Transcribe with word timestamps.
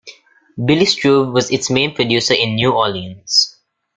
Billy 0.57 0.85
Struve 0.87 1.31
was 1.31 1.51
its 1.51 1.69
main 1.69 1.93
producer 1.93 2.33
in 2.33 2.55
New 2.55 2.71
Orleans. 2.71 3.59